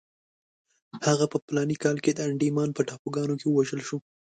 [1.07, 3.97] هغه په فلاني کال کې د انډیمان په ټاپوګانو کې ووژل شو.